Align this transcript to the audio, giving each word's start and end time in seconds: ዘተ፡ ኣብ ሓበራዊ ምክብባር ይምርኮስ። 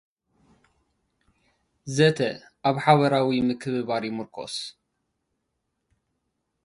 ዘተ፡ 1.95 2.17
ኣብ 2.67 2.75
ሓበራዊ 2.83 3.29
ምክብባር 3.47 4.03
ይምርኮስ። 4.07 4.55